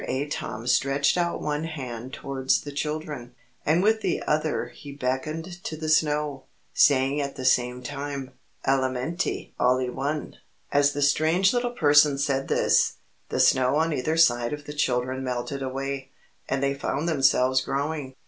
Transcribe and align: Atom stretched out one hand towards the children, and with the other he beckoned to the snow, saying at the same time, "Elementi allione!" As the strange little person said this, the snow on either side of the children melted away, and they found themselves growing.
Atom 0.09 0.65
stretched 0.65 1.15
out 1.15 1.43
one 1.43 1.65
hand 1.65 2.11
towards 2.11 2.61
the 2.61 2.71
children, 2.71 3.35
and 3.63 3.83
with 3.83 4.01
the 4.01 4.23
other 4.25 4.69
he 4.69 4.91
beckoned 4.91 5.63
to 5.65 5.77
the 5.77 5.89
snow, 5.89 6.45
saying 6.73 7.21
at 7.21 7.35
the 7.35 7.45
same 7.45 7.83
time, 7.83 8.31
"Elementi 8.65 9.51
allione!" 9.59 10.37
As 10.71 10.93
the 10.93 11.03
strange 11.03 11.53
little 11.53 11.73
person 11.73 12.17
said 12.17 12.47
this, 12.47 12.93
the 13.29 13.39
snow 13.39 13.75
on 13.75 13.93
either 13.93 14.17
side 14.17 14.53
of 14.53 14.65
the 14.65 14.73
children 14.73 15.23
melted 15.23 15.61
away, 15.61 16.09
and 16.49 16.63
they 16.63 16.73
found 16.73 17.07
themselves 17.07 17.61
growing. 17.61 18.15